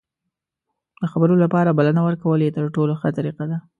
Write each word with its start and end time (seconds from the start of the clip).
د 1.01 1.03
خبرو 1.11 1.35
لپاره 1.43 1.75
بلنه 1.77 2.01
ورکول 2.07 2.39
یې 2.43 2.55
تر 2.57 2.65
ټولو 2.75 2.93
ښه 2.99 3.09
طریقه 3.17 3.43
ده. 3.51 3.57